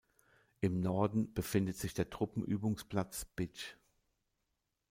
Im 0.61 0.79
Norden 0.79 1.31
befindet 1.35 1.77
sich 1.77 1.93
der 1.93 2.09
Truppenübungsplatz 2.09 3.23
Bitsch. 3.35 3.75